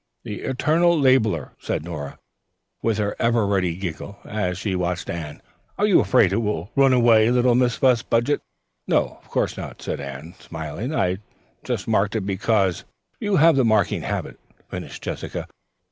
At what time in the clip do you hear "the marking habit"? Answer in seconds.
13.55-14.39